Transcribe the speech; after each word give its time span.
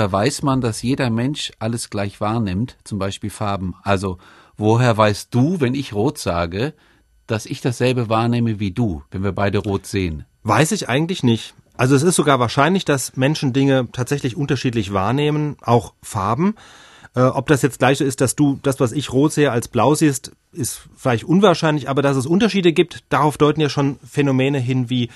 woher 0.00 0.12
weiß 0.12 0.42
man, 0.44 0.62
dass 0.62 0.80
jeder 0.80 1.10
Mensch 1.10 1.52
alles 1.58 1.90
gleich 1.90 2.22
wahrnimmt, 2.22 2.78
zum 2.84 2.98
Beispiel 2.98 3.28
Farben? 3.28 3.74
Also, 3.82 4.16
woher 4.56 4.96
weißt 4.96 5.28
du, 5.34 5.60
wenn 5.60 5.74
ich 5.74 5.92
rot 5.92 6.16
sage, 6.16 6.72
dass 7.26 7.44
ich 7.44 7.60
dasselbe 7.60 8.08
wahrnehme 8.08 8.58
wie 8.60 8.70
du, 8.70 9.02
wenn 9.10 9.22
wir 9.22 9.32
beide 9.32 9.58
rot 9.58 9.84
sehen? 9.84 10.24
Weiß 10.42 10.72
ich 10.72 10.88
eigentlich 10.88 11.22
nicht. 11.22 11.52
Also 11.76 11.94
es 11.94 12.02
ist 12.02 12.16
sogar 12.16 12.40
wahrscheinlich, 12.40 12.86
dass 12.86 13.14
Menschen 13.18 13.52
Dinge 13.52 13.88
tatsächlich 13.92 14.38
unterschiedlich 14.38 14.94
wahrnehmen, 14.94 15.58
auch 15.60 15.92
Farben. 16.02 16.54
Äh, 17.14 17.20
ob 17.20 17.48
das 17.48 17.60
jetzt 17.60 17.78
gleich 17.78 18.00
ist, 18.00 18.22
dass 18.22 18.36
du 18.36 18.58
das, 18.62 18.80
was 18.80 18.92
ich 18.92 19.12
rot 19.12 19.34
sehe, 19.34 19.52
als 19.52 19.68
blau 19.68 19.94
siehst, 19.94 20.32
ist 20.52 20.80
vielleicht 20.96 21.24
unwahrscheinlich, 21.24 21.90
aber 21.90 22.00
dass 22.00 22.16
es 22.16 22.24
Unterschiede 22.24 22.72
gibt, 22.72 23.04
darauf 23.10 23.36
deuten 23.36 23.60
ja 23.60 23.68
schon 23.68 23.98
Phänomene 24.02 24.60
hin 24.60 24.88
wie 24.88 25.10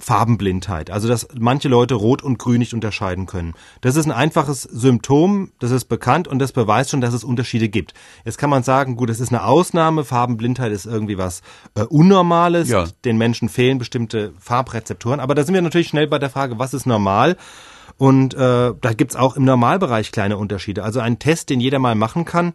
Farbenblindheit, 0.00 0.90
also 0.90 1.08
dass 1.08 1.28
manche 1.38 1.68
Leute 1.68 1.94
Rot 1.94 2.22
und 2.22 2.38
Grün 2.38 2.58
nicht 2.58 2.74
unterscheiden 2.74 3.26
können. 3.26 3.54
Das 3.80 3.96
ist 3.96 4.06
ein 4.06 4.12
einfaches 4.12 4.62
Symptom, 4.62 5.52
das 5.58 5.70
ist 5.70 5.86
bekannt 5.86 6.28
und 6.28 6.38
das 6.38 6.52
beweist 6.52 6.90
schon, 6.90 7.00
dass 7.00 7.14
es 7.14 7.24
Unterschiede 7.24 7.68
gibt. 7.68 7.94
Jetzt 8.24 8.38
kann 8.38 8.50
man 8.50 8.62
sagen, 8.62 8.96
gut, 8.96 9.10
es 9.10 9.20
ist 9.20 9.30
eine 9.30 9.44
Ausnahme, 9.44 10.04
Farbenblindheit 10.04 10.72
ist 10.72 10.86
irgendwie 10.86 11.18
was 11.18 11.42
äh, 11.74 11.82
Unnormales, 11.82 12.68
ja. 12.68 12.86
den 13.04 13.18
Menschen 13.18 13.48
fehlen 13.48 13.78
bestimmte 13.78 14.32
Farbrezeptoren, 14.38 15.20
aber 15.20 15.34
da 15.34 15.44
sind 15.44 15.54
wir 15.54 15.62
natürlich 15.62 15.88
schnell 15.88 16.06
bei 16.06 16.18
der 16.18 16.30
Frage, 16.30 16.58
was 16.58 16.74
ist 16.74 16.86
normal? 16.86 17.36
Und 17.98 18.34
äh, 18.34 18.38
da 18.80 18.92
gibt's 18.96 19.16
auch 19.16 19.36
im 19.36 19.44
Normalbereich 19.44 20.12
kleine 20.12 20.36
Unterschiede. 20.36 20.84
Also 20.84 21.00
ein 21.00 21.18
Test, 21.18 21.50
den 21.50 21.58
jeder 21.58 21.80
mal 21.80 21.96
machen 21.96 22.24
kann, 22.24 22.54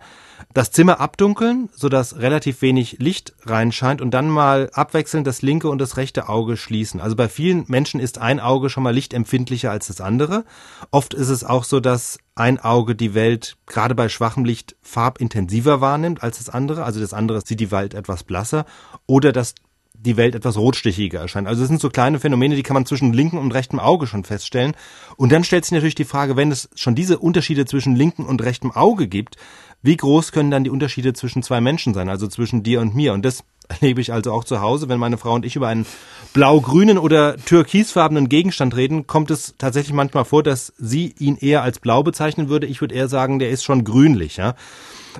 das 0.54 0.72
Zimmer 0.72 1.02
abdunkeln, 1.02 1.70
sodass 1.76 2.18
relativ 2.18 2.62
wenig 2.62 2.98
Licht 3.00 3.34
reinscheint 3.44 4.02
und 4.02 4.12
dann 4.12 4.30
mal 4.30 4.70
abwechselnd 4.74 5.28
das 5.28 5.42
linke 5.42 5.70
und 5.70 5.80
das 5.80 5.98
rechte 5.98 6.30
Auge 6.30 6.56
schließen. 6.56 7.02
Also 7.02 7.18
bei 7.18 7.28
vielen 7.28 7.66
Menschen 7.68 8.00
ist 8.00 8.20
ein 8.20 8.40
Auge 8.40 8.70
schon 8.70 8.84
mal 8.84 8.94
lichtempfindlicher 8.94 9.70
als 9.70 9.88
das 9.88 10.00
andere. 10.00 10.46
Oft 10.92 11.14
ist 11.14 11.30
es 11.30 11.44
auch 11.44 11.66
so, 11.66 11.82
dass 11.82 12.20
ein 12.36 12.60
Auge 12.60 12.96
die 12.96 13.14
Welt 13.14 13.58
gerade 13.66 13.96
bei 13.96 14.08
schwachem 14.08 14.46
Licht 14.46 14.78
farbintensiver 14.82 15.82
wahrnimmt 15.82 16.24
als 16.24 16.38
das 16.38 16.50
andere. 16.50 16.86
Also 16.86 17.02
das 17.02 17.14
andere 17.14 17.42
sieht 17.46 17.60
die 17.60 17.72
Welt 17.72 17.94
etwas 17.94 18.24
blasser. 18.24 18.66
Oder 19.08 19.34
dass 19.34 19.56
die 19.94 20.18
Welt 20.18 20.36
etwas 20.36 20.58
rotstichiger 20.58 21.20
erscheint. 21.20 21.48
Also 21.48 21.62
es 21.64 21.70
sind 21.70 21.80
so 21.80 21.90
kleine 21.90 22.20
Phänomene, 22.20 22.56
die 22.56 22.64
kann 22.64 22.74
man 22.74 22.86
zwischen 22.86 23.14
linkem 23.14 23.40
und 23.40 23.54
rechtem 23.54 23.80
Auge 23.80 24.08
schon 24.08 24.24
feststellen. 24.24 24.76
Und 25.18 25.32
dann 25.32 25.44
stellt 25.44 25.66
sich 25.66 25.72
natürlich 25.72 25.96
die 25.96 26.04
Frage, 26.04 26.36
wenn 26.36 26.52
es 26.52 26.70
schon 26.76 26.96
diese 26.96 27.20
Unterschiede 27.20 27.66
zwischen 27.66 27.96
linkem 27.96 28.26
und 28.26 28.44
rechtem 28.44 28.72
Auge 28.72 29.08
gibt, 29.08 29.38
wie 29.82 29.98
groß 29.98 30.32
können 30.32 30.50
dann 30.50 30.64
die 30.64 30.70
Unterschiede 30.70 31.14
zwischen 31.14 31.44
zwei 31.44 31.62
Menschen 31.62 31.94
sein, 31.94 32.10
also 32.10 32.28
zwischen 32.28 32.64
dir 32.64 32.82
und 32.82 32.96
mir? 32.96 33.14
Und 33.14 33.24
das 33.24 33.44
erlebe 33.68 34.02
ich 34.02 34.12
also 34.12 34.32
auch 34.32 34.44
zu 34.44 34.62
Hause, 34.62 34.90
wenn 34.90 35.00
meine 35.00 35.18
Frau 35.18 35.34
und 35.34 35.46
ich 35.46 35.56
über 35.56 35.68
einen 35.68 35.86
blau-grünen 36.34 36.98
oder 36.98 37.38
türkisfarbenen 37.38 38.30
Gegenstand 38.30 38.76
reden, 38.76 39.08
kommt 39.08 39.30
es 39.30 39.56
tatsächlich 39.58 39.94
manchmal 39.94 40.26
vor, 40.26 40.42
dass 40.42 40.74
sie 40.78 41.14
ihn 41.20 41.38
eher 41.38 41.64
als 41.64 41.80
blau 41.80 42.02
bezeichnen 42.02 42.50
würde. 42.50 42.68
Ich 42.68 42.82
würde 42.82 42.96
eher 42.96 43.08
sagen, 43.10 43.40
der 43.40 43.50
ist 43.50 43.64
schon 43.64 43.84
grünlich, 43.84 44.38
ja. 44.38 44.56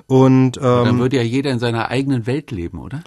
Und 0.06 0.56
ähm, 0.56 0.62
dann 0.62 0.98
würde 0.98 1.16
ja 1.16 1.22
jeder 1.22 1.50
in 1.50 1.58
seiner 1.58 1.88
eigenen 1.88 2.26
Welt 2.26 2.50
leben, 2.50 2.80
oder? 2.80 3.04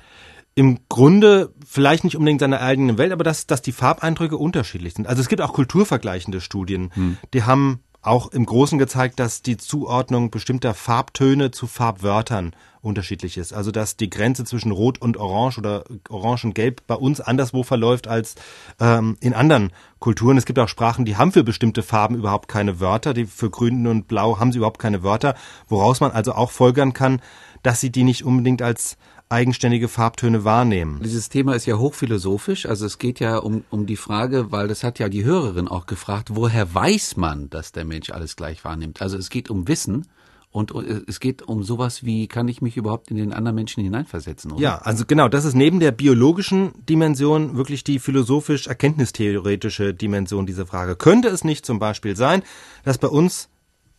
Im 0.57 0.79
Grunde 0.89 1.53
vielleicht 1.67 2.03
nicht 2.03 2.17
unbedingt 2.17 2.39
seiner 2.39 2.61
eigenen 2.61 2.97
Welt, 2.97 3.11
aber 3.11 3.23
dass, 3.23 3.45
dass 3.45 3.61
die 3.61 3.71
Farbeindrücke 3.71 4.37
unterschiedlich 4.37 4.95
sind. 4.95 5.05
Also 5.05 5.21
es 5.21 5.29
gibt 5.29 5.43
auch 5.43 5.53
kulturvergleichende 5.53 6.41
Studien, 6.41 6.89
hm. 6.95 7.17
die 7.35 7.43
haben 7.43 7.81
auch 8.01 8.31
im 8.31 8.43
Großen 8.43 8.79
gezeigt, 8.79 9.19
dass 9.19 9.43
die 9.43 9.57
Zuordnung 9.57 10.31
bestimmter 10.31 10.73
Farbtöne 10.73 11.51
zu 11.51 11.67
Farbwörtern 11.67 12.55
unterschiedlich 12.81 13.37
ist. 13.37 13.53
Also 13.53 13.69
dass 13.69 13.97
die 13.97 14.09
Grenze 14.09 14.45
zwischen 14.45 14.71
Rot 14.71 14.99
und 14.99 15.17
Orange 15.17 15.59
oder 15.59 15.83
Orange 16.09 16.45
und 16.45 16.55
Gelb 16.55 16.81
bei 16.87 16.95
uns 16.95 17.21
anderswo 17.21 17.61
verläuft 17.61 18.07
als 18.07 18.33
ähm, 18.79 19.15
in 19.19 19.35
anderen 19.35 19.71
Kulturen. 19.99 20.37
Es 20.37 20.45
gibt 20.45 20.57
auch 20.57 20.69
Sprachen, 20.69 21.05
die 21.05 21.17
haben 21.17 21.33
für 21.33 21.43
bestimmte 21.43 21.83
Farben 21.83 22.15
überhaupt 22.15 22.47
keine 22.47 22.79
Wörter. 22.79 23.13
Die 23.13 23.25
für 23.25 23.51
Grün 23.51 23.85
und 23.85 24.07
Blau 24.07 24.39
haben 24.39 24.51
sie 24.51 24.57
überhaupt 24.57 24.79
keine 24.79 25.03
Wörter, 25.03 25.35
woraus 25.67 25.99
man 25.99 26.11
also 26.11 26.33
auch 26.33 26.49
folgern 26.49 26.93
kann, 26.93 27.21
dass 27.61 27.79
sie 27.79 27.91
die 27.91 28.03
nicht 28.03 28.23
unbedingt 28.23 28.63
als 28.63 28.97
eigenständige 29.29 29.87
Farbtöne 29.87 30.43
wahrnehmen. 30.43 31.01
Dieses 31.03 31.29
Thema 31.29 31.55
ist 31.55 31.65
ja 31.65 31.77
hochphilosophisch, 31.77 32.65
also 32.65 32.85
es 32.85 32.97
geht 32.97 33.19
ja 33.19 33.37
um, 33.37 33.63
um 33.69 33.85
die 33.85 33.97
Frage, 33.97 34.51
weil 34.51 34.67
das 34.67 34.83
hat 34.83 34.99
ja 34.99 35.09
die 35.09 35.25
Hörerin 35.25 35.67
auch 35.67 35.85
gefragt, 35.85 36.29
woher 36.33 36.73
weiß 36.73 37.17
man, 37.17 37.49
dass 37.49 37.71
der 37.71 37.85
Mensch 37.85 38.09
alles 38.09 38.35
gleich 38.35 38.63
wahrnimmt? 38.63 39.01
Also 39.01 39.17
es 39.17 39.29
geht 39.29 39.49
um 39.49 39.67
Wissen 39.67 40.07
und 40.51 40.71
es 40.71 41.19
geht 41.19 41.41
um 41.41 41.61
sowas 41.63 42.03
wie, 42.03 42.27
kann 42.27 42.47
ich 42.47 42.61
mich 42.61 42.77
überhaupt 42.77 43.11
in 43.11 43.17
den 43.17 43.33
anderen 43.33 43.55
Menschen 43.55 43.83
hineinversetzen? 43.83 44.53
Oder? 44.53 44.61
Ja, 44.61 44.77
also 44.77 45.03
genau, 45.05 45.27
das 45.27 45.45
ist 45.45 45.55
neben 45.55 45.79
der 45.79 45.91
biologischen 45.91 46.71
Dimension 46.87 47.57
wirklich 47.57 47.83
die 47.83 47.99
philosophisch-erkenntnistheoretische 47.99 49.93
Dimension 49.93 50.45
dieser 50.45 50.65
Frage. 50.65 50.95
Könnte 50.95 51.27
es 51.27 51.43
nicht 51.43 51.65
zum 51.65 51.79
Beispiel 51.79 52.15
sein, 52.15 52.43
dass 52.85 52.97
bei 52.97 53.09
uns 53.09 53.49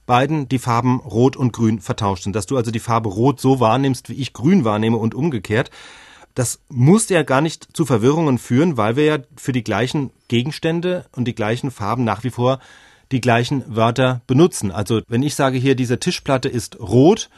beiden 0.09 0.49
die 0.49 0.59
Farben 0.59 0.99
Rot 1.01 1.37
und 1.37 1.53
Grün 1.53 1.79
vertauscht 1.79 2.25
sind. 2.25 2.35
Dass 2.35 2.47
du 2.47 2.57
also 2.57 2.73
die 2.73 2.81
Farbe 2.81 3.11
Rot 3.11 3.41
so 3.41 3.61
wahrnimmst, 3.61 4.09
wie 4.09 4.15
ich 4.15 4.33
Grün 4.33 4.65
wahrnehme 4.65 4.97
und 4.97 5.15
umgekehrt. 5.15 5.71
Das 6.35 6.61
muss 6.69 7.09
ja 7.09 7.23
gar 7.23 7.41
nicht 7.41 7.69
zu 7.77 7.85
Verwirrungen 7.85 8.39
führen, 8.39 8.77
weil 8.77 8.97
wir 8.97 9.05
ja 9.05 9.19
für 9.37 9.53
die 9.53 9.63
gleichen 9.63 10.11
Gegenstände 10.27 11.05
und 11.15 11.27
die 11.27 11.35
gleichen 11.35 11.71
Farben 11.71 12.05
nach 12.05 12.25
wie 12.25 12.31
vor 12.31 12.59
die 13.13 13.21
gleichen 13.21 13.65
Wörter 13.69 14.23
benutzen. 14.27 14.71
Also 14.71 15.03
wenn 15.09 15.23
ich 15.23 15.35
sage 15.35 15.59
hier, 15.59 15.75
diese 15.75 16.01
Tischplatte 16.01 16.49
ist 16.49 16.81
rot 16.81 17.31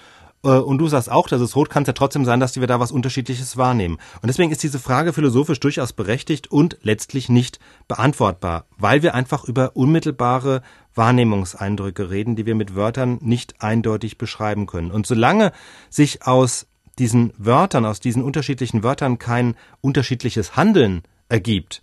und 0.42 0.78
du 0.78 0.88
sagst 0.88 1.10
auch, 1.10 1.28
dass 1.28 1.40
es 1.40 1.54
rot, 1.54 1.68
kann 1.68 1.82
es 1.82 1.88
ja 1.88 1.92
trotzdem 1.92 2.24
sein, 2.24 2.40
dass 2.40 2.58
wir 2.58 2.66
da 2.66 2.80
was 2.80 2.92
Unterschiedliches 2.92 3.56
wahrnehmen. 3.56 3.98
Und 4.22 4.28
deswegen 4.28 4.50
ist 4.50 4.62
diese 4.62 4.78
Frage 4.78 5.12
philosophisch 5.12 5.60
durchaus 5.60 5.92
berechtigt 5.92 6.50
und 6.50 6.78
letztlich 6.82 7.28
nicht 7.28 7.58
beantwortbar, 7.88 8.64
weil 8.78 9.02
wir 9.02 9.14
einfach 9.14 9.44
über 9.44 9.76
unmittelbare 9.76 10.62
Wahrnehmungseindrücke 10.94 12.10
reden, 12.10 12.36
die 12.36 12.46
wir 12.46 12.54
mit 12.54 12.74
Wörtern 12.74 13.18
nicht 13.20 13.60
eindeutig 13.62 14.16
beschreiben 14.16 14.66
können. 14.66 14.90
Und 14.90 15.06
solange 15.06 15.52
sich 15.90 16.26
aus 16.26 16.66
diesen 16.98 17.32
Wörtern, 17.36 17.84
aus 17.84 18.00
diesen 18.00 18.22
unterschiedlichen 18.22 18.82
Wörtern 18.82 19.18
kein 19.18 19.56
unterschiedliches 19.80 20.56
Handeln 20.56 21.02
ergibt, 21.28 21.82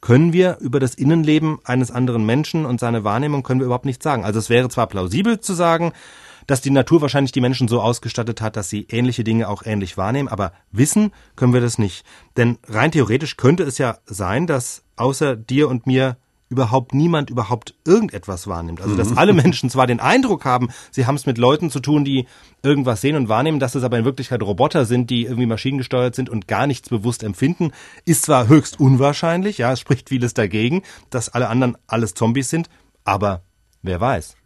können 0.00 0.32
wir 0.32 0.58
über 0.60 0.80
das 0.80 0.94
Innenleben 0.94 1.58
eines 1.64 1.90
anderen 1.90 2.24
Menschen 2.24 2.64
und 2.66 2.80
seine 2.80 3.04
Wahrnehmung 3.04 3.42
können 3.42 3.60
wir 3.60 3.66
überhaupt 3.66 3.84
nicht 3.84 4.02
sagen. 4.02 4.24
Also 4.24 4.38
es 4.38 4.48
wäre 4.48 4.68
zwar 4.68 4.86
plausibel 4.86 5.40
zu 5.40 5.54
sagen, 5.54 5.92
dass 6.48 6.62
die 6.62 6.70
Natur 6.70 7.00
wahrscheinlich 7.02 7.30
die 7.30 7.40
Menschen 7.40 7.68
so 7.68 7.80
ausgestattet 7.80 8.40
hat, 8.40 8.56
dass 8.56 8.68
sie 8.68 8.86
ähnliche 8.90 9.22
Dinge 9.22 9.48
auch 9.48 9.62
ähnlich 9.64 9.96
wahrnehmen, 9.96 10.28
aber 10.28 10.52
wissen 10.72 11.12
können 11.36 11.52
wir 11.52 11.60
das 11.60 11.78
nicht. 11.78 12.04
Denn 12.36 12.58
rein 12.66 12.90
theoretisch 12.90 13.36
könnte 13.36 13.62
es 13.62 13.78
ja 13.78 13.98
sein, 14.06 14.48
dass 14.48 14.82
außer 14.96 15.36
dir 15.36 15.68
und 15.68 15.86
mir 15.86 16.16
überhaupt 16.48 16.94
niemand 16.94 17.28
überhaupt 17.28 17.74
irgendetwas 17.84 18.46
wahrnimmt. 18.46 18.80
Also 18.80 18.96
dass 18.96 19.10
mhm. 19.10 19.18
alle 19.18 19.32
Menschen 19.34 19.68
zwar 19.68 19.86
den 19.86 20.00
Eindruck 20.00 20.46
haben, 20.46 20.70
sie 20.90 21.04
haben 21.04 21.16
es 21.16 21.26
mit 21.26 21.36
Leuten 21.36 21.70
zu 21.70 21.80
tun, 21.80 22.02
die 22.02 22.26
irgendwas 22.62 23.02
sehen 23.02 23.16
und 23.16 23.28
wahrnehmen, 23.28 23.60
dass 23.60 23.74
es 23.74 23.84
aber 23.84 23.98
in 23.98 24.06
Wirklichkeit 24.06 24.42
Roboter 24.42 24.86
sind, 24.86 25.10
die 25.10 25.24
irgendwie 25.24 25.46
maschinengesteuert 25.46 26.14
sind 26.14 26.30
und 26.30 26.48
gar 26.48 26.66
nichts 26.66 26.88
bewusst 26.88 27.22
empfinden, 27.22 27.72
ist 28.06 28.22
zwar 28.22 28.48
höchst 28.48 28.80
unwahrscheinlich, 28.80 29.58
ja, 29.58 29.72
es 29.72 29.80
spricht 29.80 30.08
vieles 30.08 30.32
dagegen, 30.32 30.82
dass 31.10 31.28
alle 31.28 31.48
anderen 31.50 31.76
alles 31.86 32.14
Zombies 32.14 32.48
sind, 32.48 32.70
aber 33.04 33.42
wer 33.82 34.00
weiß. 34.00 34.37